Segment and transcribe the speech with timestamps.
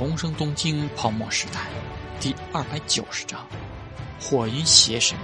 [0.00, 1.68] 重生东京泡沫时代
[2.18, 3.46] 第二百九十章：
[4.18, 5.14] 火云邪神。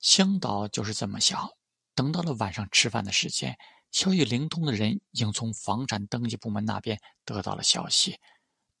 [0.00, 1.46] 香岛就是这么小。
[1.94, 3.54] 等到了晚上吃饭的时间，
[3.90, 8.18] 消息灵通的人已经从房产登记部门那边得到了消息：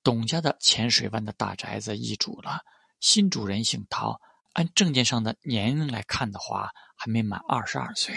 [0.02, 2.60] 董家的浅水湾的大宅子易主了，
[3.00, 4.18] 新主人姓陶。
[4.54, 8.14] 按证件上的年龄来看的话，还没满二十二岁。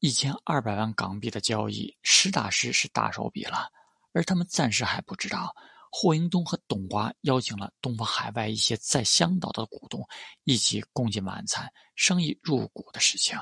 [0.00, 3.70] 一千二百万港币的交易，实打实是大手笔了。
[4.12, 5.54] 而他们暂时还不知道，
[5.90, 10.06] 霍英东和董华邀请了东方海外一些在香岛的股东
[10.44, 13.38] 一起共进晚餐，商议入股的事情。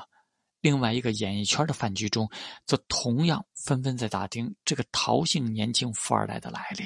[0.59, 2.29] 另外一个演艺圈的饭局中，
[2.65, 6.85] 则同样纷纷在打听这个陶姓年轻富二代的来历。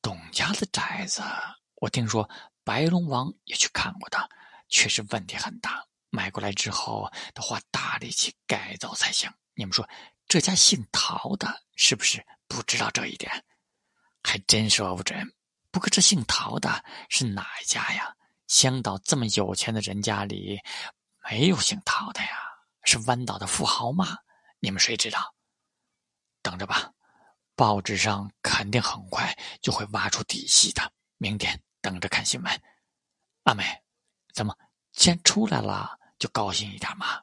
[0.00, 1.20] 董家的宅子，
[1.76, 2.28] 我听说。
[2.68, 4.28] 白龙王也去看过的，
[4.68, 5.82] 确实问题很大。
[6.10, 9.32] 买过来之后得花大力气改造才行。
[9.54, 9.88] 你们说，
[10.26, 13.42] 这家姓陶的，是不是不知道这一点？
[14.22, 15.18] 还真说不准。
[15.70, 18.14] 不过这姓陶的是哪一家呀？
[18.48, 20.60] 香岛这么有钱的人家里，
[21.30, 22.28] 没有姓陶的呀？
[22.84, 24.18] 是湾岛的富豪吗？
[24.60, 25.34] 你们谁知道？
[26.42, 26.92] 等着吧，
[27.56, 30.92] 报纸上肯定很快就会挖出底细的。
[31.16, 31.58] 明天。
[31.88, 32.62] 等着看新闻，
[33.44, 33.64] 阿美，
[34.34, 34.54] 怎么
[34.92, 37.22] 既然出来了就高兴一点嘛？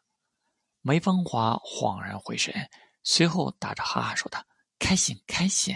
[0.81, 2.51] 梅芳华恍然回神，
[3.03, 4.43] 随后打着哈哈说道
[4.79, 5.75] ：“开心，开心。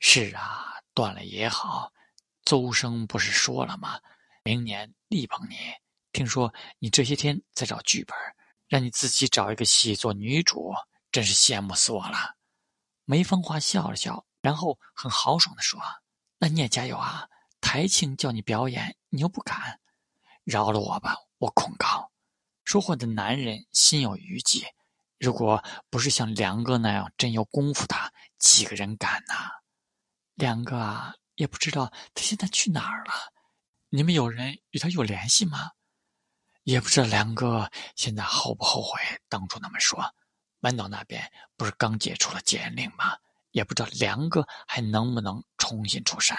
[0.00, 1.92] 是啊，断了也好。
[2.44, 4.00] 邹生不是说了吗？
[4.42, 5.56] 明年力捧你。
[6.10, 8.16] 听说你这些天在找剧本，
[8.66, 10.74] 让你自己找一个戏做女主，
[11.12, 12.34] 真是羡慕死我了。”
[13.06, 15.80] 梅芳华笑了笑，然后很豪爽的说
[16.38, 17.28] ：“那你也加油啊！”
[17.60, 19.80] 台庆叫你表演，你又不敢，
[20.44, 22.10] 饶了我吧，我恐高。
[22.64, 24.64] 说话的男人心有余悸，
[25.18, 27.96] 如果不是像梁哥那样真有功夫的，
[28.38, 29.34] 几个人敢呐？
[30.34, 33.12] 梁哥啊，也不知道他现在去哪儿了。
[33.88, 35.72] 你们有人与他有联系吗？
[36.64, 40.14] 也不知道梁哥现在后不后悔当初那么说。
[40.60, 43.16] 满岛那边不是刚解除了禁令吗？
[43.52, 46.36] 也不知道梁哥还能不能重新出山。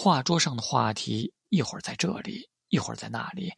[0.00, 3.52] 画桌上的话题一会儿在这里，一会儿在那里。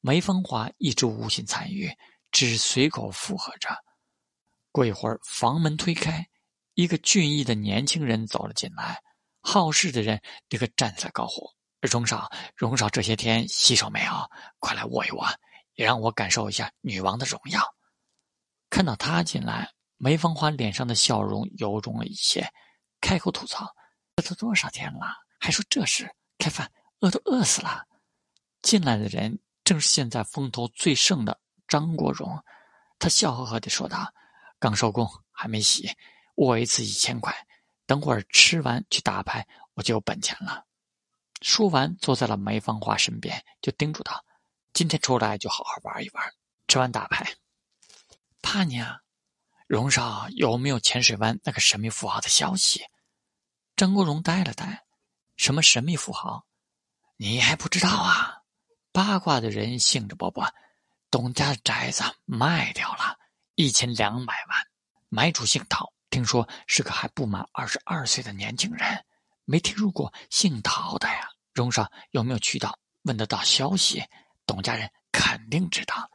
[0.00, 1.88] 梅芳华一直无心参与，
[2.32, 3.70] 只随口附和着。
[4.72, 6.26] 过一会儿，房门推开，
[6.74, 9.00] 一个俊逸的年轻人走了进来。
[9.40, 11.48] 好事的人立刻站起来高呼
[11.80, 14.12] ：“荣少，荣少，这些天洗手没有？
[14.58, 15.24] 快来握一握，
[15.74, 17.62] 也让我感受一下女王的荣耀。”
[18.68, 22.52] 看到他进来，梅芳华脸上的笑容由衷了一些，
[23.00, 23.72] 开口吐槽
[24.20, 27.86] ：“这都多少天了？”还说这事，开饭，饿都饿死了。
[28.62, 31.38] 进来的人正是现在风头最盛的
[31.68, 32.42] 张国荣，
[32.98, 34.10] 他笑呵呵地说道
[34.58, 35.94] ：“刚收工，还没洗，
[36.36, 37.46] 握一次一千块，
[37.84, 40.64] 等会儿吃完去打牌，我就有本钱了。”
[41.42, 44.24] 说完，坐在了梅芳华身边，就叮嘱道
[44.72, 46.32] ：“今天出来就好好玩一玩，
[46.68, 47.34] 吃完打牌。”
[48.40, 49.02] 怕你啊，
[49.66, 52.86] 荣少有没有浅水湾那个神秘富豪的消息？
[53.76, 54.83] 张国荣呆了呆。
[55.36, 56.46] 什么神秘富豪？
[57.16, 58.42] 你还不知道啊？
[58.92, 60.48] 八卦的人兴致勃勃。
[61.10, 63.16] 董家的宅子卖掉了，
[63.54, 64.58] 一千两百万。
[65.08, 69.04] 买主姓陶，听说是个还不满二十二岁的年轻人。
[69.44, 71.28] 没听说过姓陶的呀？
[71.52, 74.02] 荣少有没有渠道问得到消息？
[74.46, 76.10] 董家人肯定知道。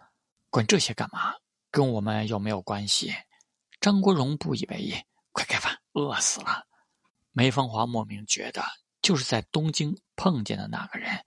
[0.50, 1.34] 管这些干嘛？
[1.72, 3.14] 跟我们有没有关系？
[3.80, 4.96] 张国荣不以为意。
[5.32, 6.66] 快开饭，饿死了。
[7.32, 8.64] 梅芳华莫名觉得。
[9.02, 11.26] 就是在东京碰见的那个人，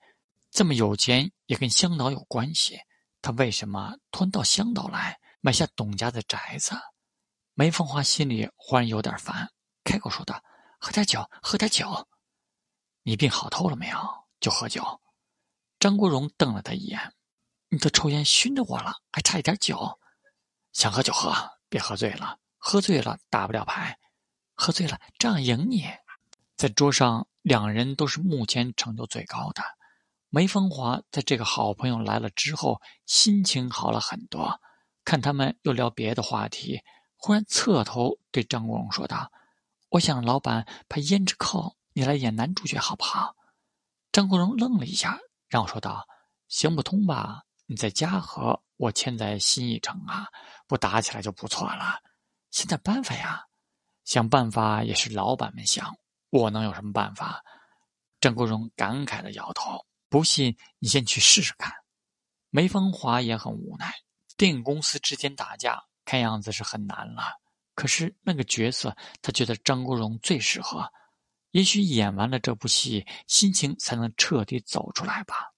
[0.50, 2.78] 这么有钱也跟香岛有关系。
[3.20, 6.74] 他为什么突然到香岛来买下董家的宅子？
[7.54, 9.50] 梅凤华心里忽然有点烦，
[9.84, 10.42] 开口说道
[10.80, 12.08] ：“喝点酒，喝点酒。
[13.02, 13.98] 你病好透了没有？
[14.40, 15.00] 就喝酒。”
[15.78, 17.14] 张国荣瞪了他一眼
[17.68, 19.98] ：“你都抽烟熏着我了，还差一点酒？
[20.72, 21.32] 想喝就喝，
[21.68, 22.38] 别喝醉了。
[22.58, 23.98] 喝醉了打不了牌，
[24.54, 25.86] 喝醉了这样赢你。”
[26.62, 27.26] 在桌上。
[27.42, 29.64] 两人都是目前成就最高的。
[30.28, 34.60] 梅芳华在这个好朋友来了之后，心情好了很多。
[35.04, 36.80] 看他们又聊别的话题，
[37.16, 39.32] 忽然侧头对张国荣说道
[39.90, 41.58] ：“我想老板拍《胭脂扣》，
[41.94, 43.34] 你来演男主角好不好？”
[44.12, 45.18] 张国荣愣了一下，
[45.48, 46.06] 然后说道
[46.46, 47.42] ：“行不通吧？
[47.66, 50.28] 你在嘉禾，我签在新艺城啊，
[50.68, 51.98] 不打起来就不错了。
[52.52, 53.46] 现在办法呀，
[54.04, 55.92] 想办法也是老板们想。”
[56.32, 57.44] 我能有什么办法？
[58.18, 59.84] 张国荣感慨的摇头。
[60.08, 61.70] 不信你先去试试看。
[62.48, 63.92] 梅芳华也很无奈，
[64.38, 67.22] 电影公司之间打架，看样子是很难了。
[67.74, 70.90] 可是那个角色，他觉得张国荣最适合。
[71.50, 75.52] 也许演完了这部戏，心情才能彻底走出来吧。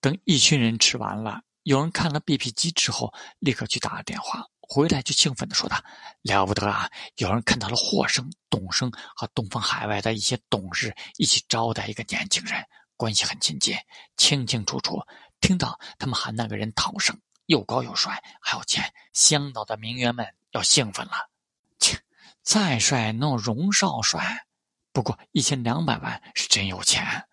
[0.00, 5.82] 等一群人吃完了，有人看了 BP 机之后，立刻去打了电话，回来就兴奋地说道
[6.20, 6.90] ：“了不得啊！
[7.16, 12.62] 有人看到了霍生、董生和东方海外的一些董事一起招待一个年轻人，
[12.94, 13.74] 关系很亲近，
[14.18, 15.00] 清清楚楚
[15.40, 21.30] 听到他们喊那个人陶生，又高又帅，还有钱，香岛的名媛们要兴奋了。
[21.80, 21.98] 切，
[22.42, 24.44] 再帅能有荣少帅？”
[24.92, 27.26] 不过一千两百万是真有钱。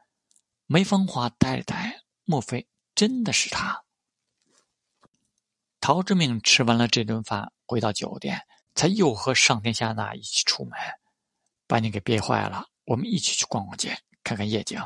[0.68, 3.85] 梅芳华呆了呆，莫非真的是他？
[5.86, 8.42] 陶之命吃完了这顿饭，回到酒店，
[8.74, 10.74] 才又和上天下那一起出门，
[11.68, 12.66] 把你给憋坏了。
[12.86, 14.82] 我们一起去逛逛街，看看夜景。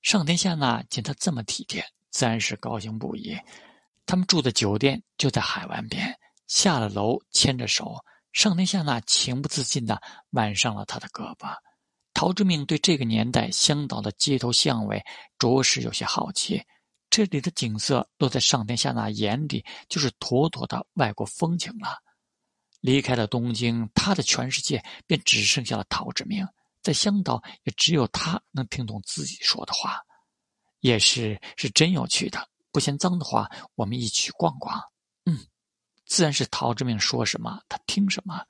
[0.00, 3.36] 上天下那见他这么体贴，自然是高兴不已。
[4.06, 7.96] 他们住的酒店就在海湾边，下了楼，牵着手，
[8.32, 10.00] 上天下那情不自禁的
[10.30, 11.52] 挽上了他的胳膊。
[12.14, 15.04] 陶之命对这个年代香岛的街头巷尾
[15.36, 16.62] 着实有些好奇。
[17.10, 22.02] 这里的景色落在上天下那眼里，就是妥妥的外国风情了。
[22.80, 26.46] 离开了东京，他的全世界便只剩下了陶之明。
[26.80, 30.00] 在香岛，也只有他能听懂自己说的话。
[30.80, 34.80] 夜市是真有趣的，不嫌脏的话，我们一起逛逛。
[35.24, 35.44] 嗯，
[36.06, 38.44] 自然是陶之明说什么，他听什么。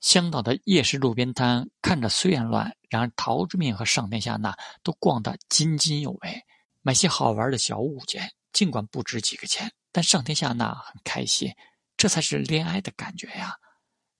[0.00, 6.44] 香岛的夜市路边摊看着虽然乱，然而陶之明和上天下那都逛得津津有味，
[6.84, 8.32] 买些好玩的小物件。
[8.52, 11.52] 尽管不值几个钱，但上天下那很开心，
[11.96, 13.52] 这才是恋爱的感觉呀！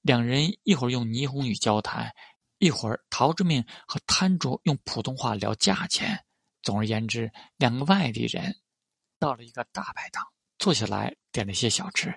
[0.00, 2.12] 两人一会儿用霓虹语交谈，
[2.58, 6.24] 一会儿陶之命和摊主用普通话聊价钱。
[6.62, 8.56] 总而言之，两个外地人
[9.20, 10.24] 到了一个大排档，
[10.58, 12.12] 坐下来点了些小吃。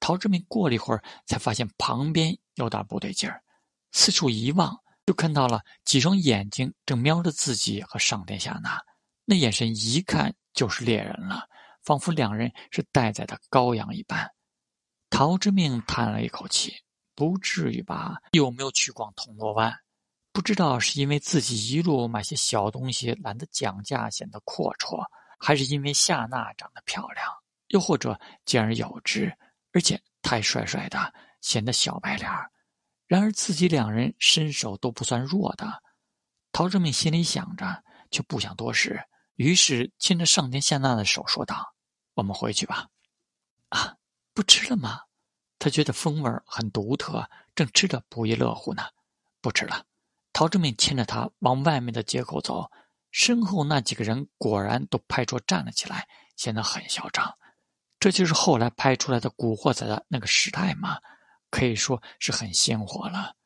[0.00, 3.42] 陶之明过了一会儿，才发现旁边有点不对劲儿，
[3.92, 4.74] 四处一望，
[5.04, 8.82] 就看到了几双眼睛正瞄着自己和上天下那，
[9.30, 11.46] 那眼神一看就是猎人了，
[11.82, 14.26] 仿佛两人是待宰的羔羊一般。
[15.10, 16.74] 陶之命叹了一口气
[17.14, 18.16] ：“不至于吧？
[18.32, 19.70] 有没有去逛铜锣湾？
[20.32, 25.04] 不知道是因为自己一路买些小东西懒得讲价显得阔绰，
[25.38, 27.26] 还是因为夏娜长得漂亮，
[27.66, 29.30] 又或者兼而有之。”
[29.74, 32.30] 而且太帅帅的，显得小白脸
[33.06, 35.82] 然而自己两人身手都不算弱的，
[36.50, 38.98] 陶志明心里想着，却不想多事，
[39.38, 41.74] 于是牵着上天下那的手说道
[42.14, 42.88] ：“我们回去吧。”
[43.70, 43.94] 啊，
[44.34, 45.02] 不吃了吗？
[45.60, 48.82] 他觉得风味很独特，正吃着不亦乐乎呢。
[49.40, 49.84] 不吃了。
[50.32, 52.68] 陶志明牵着他往外面的街口走，
[53.12, 57.38] 身后那几个人果然都拍桌站了起来，显得很嚣张。
[58.00, 60.98] 这就是后来拍出来的《古惑仔》的那个时代吗？
[61.48, 63.36] 可以说是很鲜活了。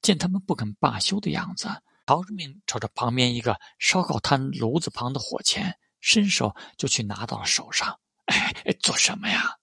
[0.00, 1.68] 见他们不肯罢休的样子，
[2.10, 8.00] 陶志明朝着旁边一个烧烤摊炉子旁的火钳，伸手就去拿到了手上。
[8.24, 9.56] 哎，做什么呀？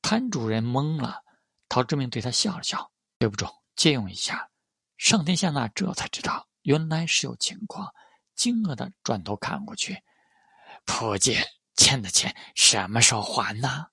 [0.00, 1.20] 摊主人懵了。
[1.68, 2.90] 陶志明对他笑了笑
[3.20, 4.48] ：“对不住，借用一下。”
[4.96, 7.92] 上天下那这才知道原来是有情况，
[8.34, 9.98] 惊愕的转头看过去，
[10.86, 11.46] 破戒。
[11.76, 13.88] 欠的钱什么时候还呢？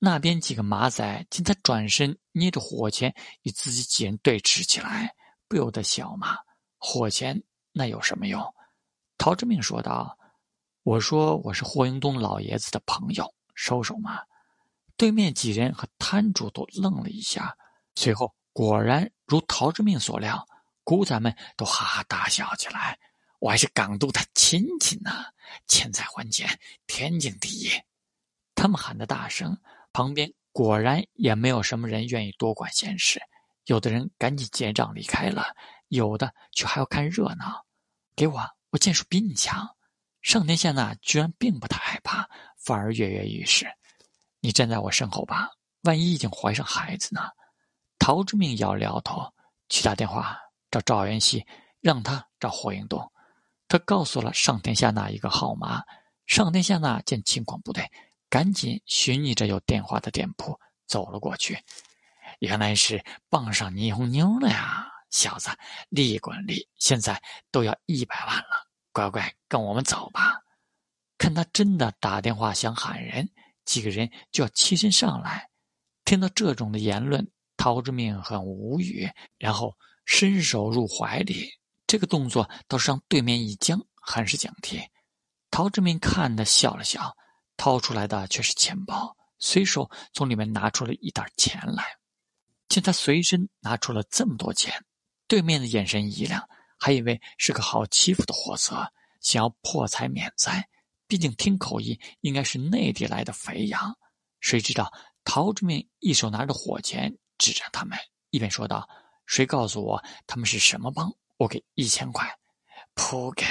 [0.00, 5.14] 那边几个马仔见他转身捏着火钳与自己几人对峙起来，
[5.48, 6.36] 不由得笑骂
[6.86, 8.54] ：“火钳那有什么用？”
[9.16, 10.18] 陶之命说道
[10.84, 14.20] ：“我说我是霍英东老爷子的朋友，收手嘛。”
[14.98, 17.56] 对面几人和摊主都愣了一下，
[17.94, 20.46] 随后果然如陶之命所料，
[20.84, 22.98] 姑仔们都哈哈大笑起来。
[23.38, 25.10] 我还是港督的亲戚呢，
[25.66, 27.70] 钱财还钱，天经地义。
[28.54, 29.58] 他们喊的大声，
[29.92, 33.20] 旁边果然也没有什么人愿意多管闲事。
[33.64, 35.56] 有的人赶紧结账离开了，
[35.94, 37.64] 有的却还要看热闹。
[38.16, 39.76] 给我，我剑术比你强。
[40.22, 43.66] 上天下那居然并不太害怕，反而跃跃欲试。
[44.40, 45.50] 你站在我身后吧，
[45.82, 47.20] 万一已经怀上孩子呢？
[47.98, 49.32] 陶之命摇了摇头，
[49.68, 50.38] 去打电话
[50.70, 51.46] 找赵元熙，
[51.80, 53.12] 让他找霍英东。
[53.68, 55.82] 他告诉了上天下那一个号码，
[56.26, 57.90] 上天下那见情况不对，
[58.28, 61.58] 赶紧寻觅着有电话的店铺走了过去。
[62.40, 65.48] 原来是傍上霓虹妞了呀，小子，
[65.90, 70.40] 利滚利，现在都要一百万了，乖乖跟我们走吧。
[71.16, 73.30] 看他真的打电话想喊人，
[73.64, 75.48] 几个人就要起身上来。
[76.04, 79.72] 听到这种的言论，陶之命很无语，然后
[80.04, 81.48] 伸手入怀里。
[81.86, 84.84] 这个动作倒是让对面一僵，很是警惕。
[85.48, 87.16] 陶志明看的笑了笑，
[87.56, 89.16] 掏出来的却是钱包。
[89.38, 91.84] 随手从里面拿出了一袋钱来。
[92.68, 94.84] 见他随身拿出了这么多钱，
[95.26, 100.68] 对面的眼神一亮，还以为是个好欺负的货色，想要破财免灾。
[101.06, 103.96] 毕竟听口音应该是内地来的肥羊。
[104.40, 104.92] 谁知道
[105.24, 107.98] 陶志明一手拿着火钳，指着他们，
[108.30, 108.88] 一边说道
[109.26, 111.10] ：“谁告诉我他们是什么帮？
[111.36, 112.26] 我给一千块。”
[112.94, 113.44] 扑街！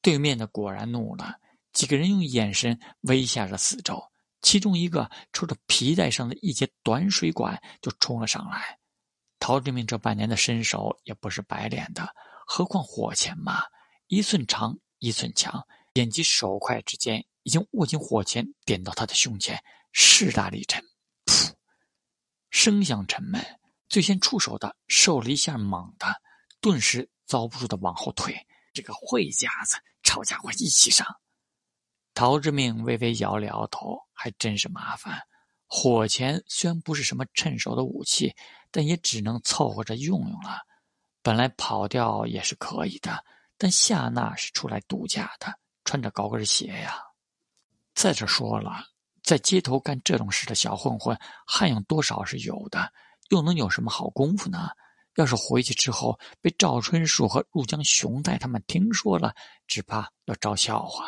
[0.00, 1.36] 对面的果然怒了，
[1.72, 4.02] 几个人用眼神威吓着四周。
[4.42, 8.78] 其中一个抽着皮带上的一节短水管就冲了上来。
[9.38, 12.14] 陶志明这半年的身手也不是白练的，
[12.46, 13.62] 何况火钳嘛，
[14.06, 19.62] 一寸长一寸强，眼疾手快之间，已经握紧火钳点到他的胸前，
[19.92, 20.82] 势大力沉，
[21.26, 21.52] 噗，
[22.50, 23.44] 声响沉闷。
[23.86, 26.06] 最先出手的受了一下猛的，
[26.60, 28.34] 顿时遭不住的往后退。
[28.72, 31.06] 这个坏家子，抄家伙一起上。
[32.12, 35.20] 陶之命微微摇了摇头，还真是麻烦。
[35.76, 38.32] 火钳虽然不是什么趁手的武器，
[38.70, 40.60] 但也只能凑合着用用了。
[41.20, 43.24] 本来跑掉也是可以的，
[43.58, 45.52] 但夏娜是出来度假的，
[45.84, 47.02] 穿着高跟鞋呀。
[47.92, 48.84] 再者说了，
[49.24, 52.92] 在街头干这种事的小混混，汉用多少是有的，
[53.30, 54.70] 又能有什么好功夫呢？
[55.16, 59.34] 要是回去之后被赵春树和入江雄带他们听说了，
[59.66, 61.04] 只怕要招笑话。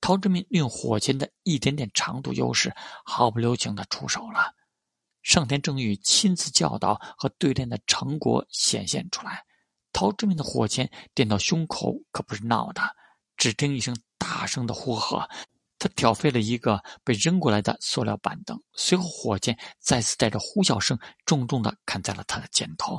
[0.00, 2.74] 陶志明利用火钳的一点点长度优势，
[3.04, 4.54] 毫不留情的出手了。
[5.22, 9.44] 上田正欲亲自教导和对练的成果显现出来。
[9.92, 12.82] 陶志明的火钳点到胸口，可不是闹的。
[13.36, 15.28] 只听一声大声的呼喝，
[15.78, 22.98] 他挑飞了一个被扔过来的塑料板凳，随后火箭再次带着呼啸声，重重的砍在了他的肩头。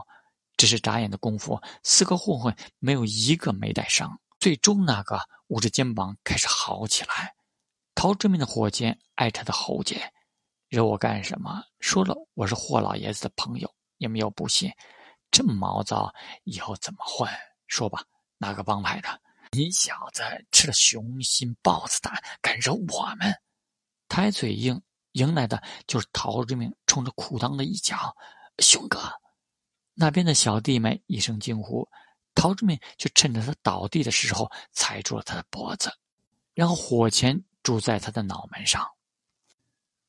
[0.57, 4.19] 只是眨眼的功夫，四个混混没有一个没带伤。
[4.39, 7.35] 最终，那个捂着肩膀开始嚎起来。
[7.93, 10.13] 陶志明的火箭挨他的喉结，
[10.69, 11.61] 惹我干什么？
[11.81, 14.71] 说了我是霍老爷子的朋友，你们又不信，
[15.29, 16.13] 这么毛躁，
[16.45, 17.29] 以后怎么混？
[17.67, 18.01] 说吧，
[18.37, 19.21] 哪个帮派的？
[19.51, 23.35] 你小子吃了雄心豹子胆，敢惹我们？
[24.07, 24.81] 抬嘴硬，
[25.11, 28.15] 迎来的就是陶志明冲着裤裆的一脚。
[28.59, 28.99] 雄哥，
[29.95, 31.89] 那边的小弟们一声惊呼。
[32.39, 35.91] 陶志明却趁着他倒地的时候踩住了他的脖子，
[36.53, 38.91] 然后火钳拄在他的脑门上。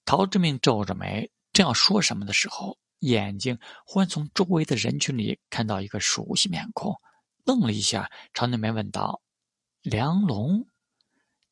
[0.04, 6.94] 陶志明皱着眉，正要说什么的时候，眼睛忽然从周围的人群里看到一个熟悉面孔，
[7.44, 9.20] 愣了一下，朝那边问道
[9.82, 10.68] ：“梁龙。”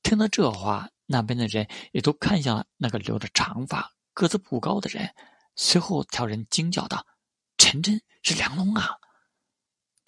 [0.04, 5.12] 听到这话，那边的人也都看向了那个留着长发、个子不高的人，
[5.56, 7.04] 随后有人惊叫道
[7.58, 8.90] ：“陈真是梁龙啊！”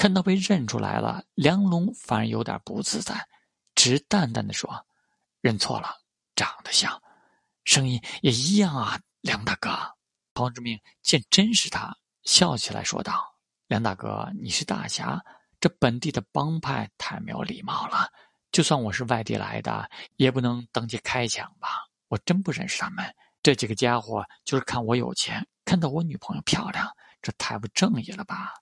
[0.01, 3.29] 看到被认出来了，梁龙反而有点不自在，
[3.75, 4.87] 只淡淡的说
[5.43, 5.95] ：“认错了，
[6.35, 7.03] 长得像，
[7.65, 9.69] 声音也一样啊，梁大哥。”
[10.33, 13.31] 陶志明见真是他，笑起来说道
[13.69, 15.23] ：“梁大哥，你是大侠，
[15.61, 18.11] 这本地的帮派太没有礼貌了。
[18.53, 21.69] 就算我是外地来的，也不能当街开枪吧？
[22.09, 23.05] 我真不认识他们。
[23.43, 26.91] 这几个家伙就是看我有钱，看到我女朋友漂亮，
[27.21, 28.55] 这太不正义了吧？”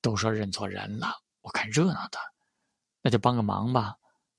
[0.00, 2.18] 都说认错人了，我看热闹的，
[3.00, 3.96] 那就帮个忙吧。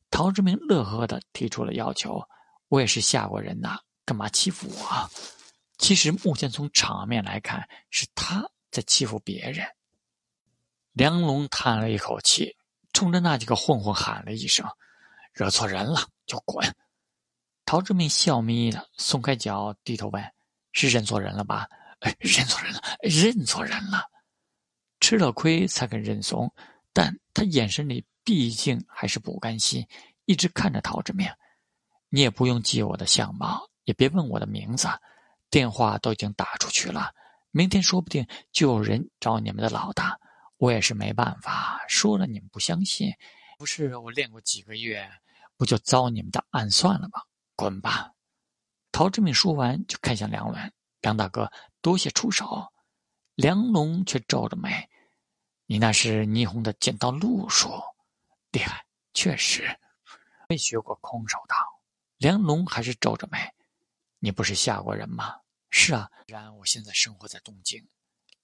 [0.10, 2.24] 陶志明乐呵呵的提出了要求。
[2.70, 5.10] 我也是吓过人呐，干嘛欺负我？
[5.78, 9.68] 其实目前从场面来看，是他在欺负别人。
[10.94, 12.56] 梁龙叹了一口气，
[12.92, 14.66] 冲着那几个混混喊了一声
[15.34, 16.76] ：“惹错人了就滚！”
[17.66, 20.24] 陶志明笑眯眯的，松开脚，低头问
[20.74, 21.68] ：“是认错人了吧
[22.20, 24.04] ？”“认错人了，认错人了。”
[25.04, 26.50] 吃了亏才肯认怂，
[26.94, 29.86] 但他眼神里毕竟还是不甘心，
[30.24, 31.28] 一直看着陶志明。
[32.08, 34.88] 你也不用记我的相貌，也别问我的名字，
[35.50, 37.12] 电话都已经打出去了。
[37.52, 40.18] 明天说不定就有人找你们的老大，
[40.56, 41.82] 我也是没办法。
[41.90, 43.12] 说了你们不相信，
[43.58, 45.06] 不是我练过几个月，
[45.58, 47.22] 不就遭你们的暗算了吗？
[47.58, 48.10] 滚吧！
[48.94, 52.72] 陶志明说完就看向梁文，梁大哥，多谢出手。
[53.36, 54.90] 梁龙却皱着眉。
[55.65, 57.70] 你那是霓虹的剑道路数，
[58.51, 59.79] 厉害，确实
[60.50, 61.55] 没学过空手道。
[62.17, 63.39] 梁龙还是皱着眉
[64.20, 65.39] ：“你不是夏国人吗
[65.72, 67.88] ？”“是啊，然我现在生活在东京。”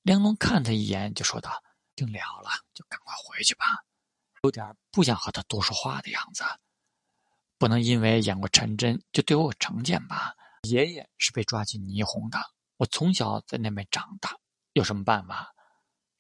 [0.02, 1.62] 梁龙看他一眼，就说道
[1.96, 3.66] ：“听了了，就赶快回去吧。”
[4.44, 6.44] 有点不想和他多说话的样子。
[7.58, 10.34] 不能因为演过陈真就对我有成见吧？
[10.64, 12.40] 爷爷是被抓进霓虹的，
[12.78, 14.38] 我从小在那边长大，
[14.72, 15.54] 有什么办法？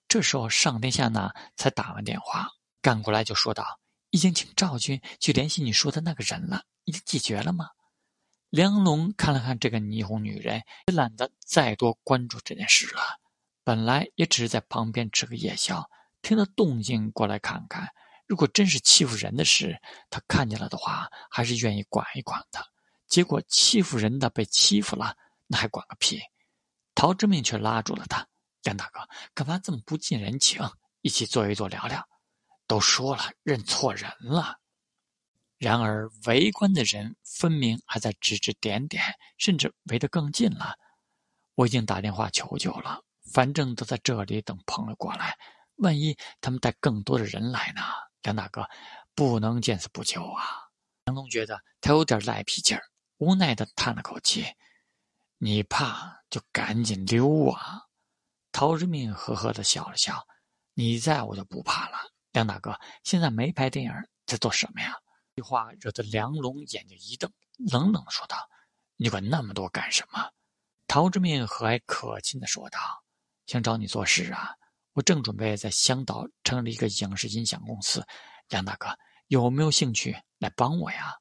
[0.09, 2.49] 这时候，上天下那才打完电话，
[2.81, 7.69] 赶过来就说道：“已经请赵军去联系你说的那个人了，已经解决了吗？”
[8.49, 13.01] 梁龙看了看这个霓虹女人，也懒得再多关注这件事了。
[13.63, 15.87] 本来也只是在旁边吃个夜宵，
[16.23, 17.87] 听到动静过来看看。
[18.25, 22.59] 如果真是欺负人的事，他看见了的话，还是愿意管一管的。
[23.07, 26.19] 结果欺负人的被欺负了，那还管个屁！
[26.95, 28.27] 陶之命却拉住了他
[28.63, 28.99] ：“梁大哥，
[29.33, 30.61] 干嘛这么不近人情？
[31.01, 32.07] 一起坐一坐，聊聊。
[32.67, 34.59] 都说了，认错人了。”
[35.57, 39.03] 然而围观的人分明还在指指点点，
[39.37, 40.75] 甚至围得更近了。
[41.55, 43.01] 我已经打电话求救了，
[43.33, 45.37] 反正都在这里等朋友过来，
[45.75, 47.81] 万一他们带更多的人来呢？
[48.21, 48.65] 梁大哥，
[49.15, 50.69] 不能见死不救啊！
[51.05, 52.83] 梁东觉得他有点赖皮劲儿，
[53.17, 54.45] 无奈的叹了口气
[55.39, 57.87] ：“你怕就赶紧溜啊！”
[58.59, 60.27] 陶之命呵呵的笑了笑
[60.75, 61.97] ：“你在我就不怕了。”
[62.33, 63.93] 梁大哥，现在没拍电影，
[64.25, 64.93] 在做什么呀？
[65.33, 67.31] 这话惹得梁龙眼睛一瞪，
[67.71, 68.35] 冷冷的说道
[68.99, 70.29] ：“你管那么多干什么？”
[70.87, 72.77] 陶之命和蔼可亲的说道
[73.47, 74.53] ：“想找你做事啊。”
[74.91, 78.05] 我正准备在香岛成立一个影视音响公司，
[78.49, 78.89] 梁大哥
[79.27, 81.13] 有没有兴趣来帮我呀？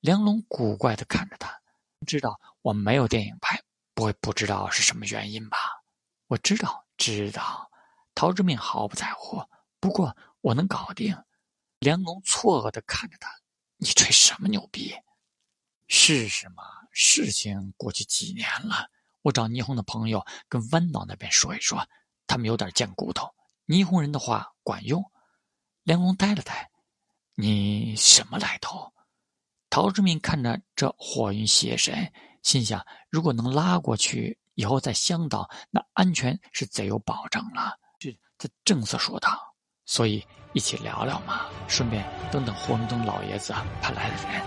[0.00, 1.50] 梁龙古怪的看着他，
[2.06, 3.58] 知道我没有电影拍，
[3.94, 5.56] 不会不知道是什么原因吧？
[6.32, 7.70] 我知道，知道。
[8.14, 9.44] 陶之命毫不在乎，
[9.78, 11.14] 不过我能搞定。
[11.78, 13.28] 梁龙错愕的看着他，
[13.76, 14.94] 你吹什么牛逼？
[15.88, 16.62] 是什么。
[16.90, 18.88] 事情过去几年了，
[19.20, 21.86] 我找霓虹的朋友跟弯道那边说一说。
[22.26, 23.28] 他们有点贱骨头，
[23.66, 25.04] 霓虹人的话管用。
[25.82, 26.70] 梁龙呆了呆
[27.36, 28.90] ：“你什么来头？”
[29.68, 32.10] 陶志明看着这火云邪神，
[32.42, 37.76] 心想：如果能拉过去，以后在香岛，那安全是最有保障了。
[37.98, 39.38] 这他正色说道
[39.86, 44.42] ：“所以一起聊聊嘛，顺便等等霍明东老爷子派来的人。”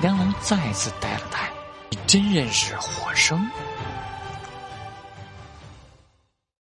[0.00, 1.52] 梁龙再次呆了呆
[1.90, 3.38] ：“你真认识火生？”